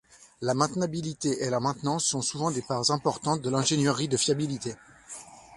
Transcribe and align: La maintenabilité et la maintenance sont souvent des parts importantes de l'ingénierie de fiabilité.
La 0.41 0.55
maintenabilité 0.55 1.43
et 1.43 1.51
la 1.51 1.59
maintenance 1.59 2.05
sont 2.05 2.23
souvent 2.23 2.49
des 2.49 2.63
parts 2.63 2.89
importantes 2.89 3.43
de 3.43 3.51
l'ingénierie 3.51 4.07
de 4.07 4.17
fiabilité. 4.17 4.73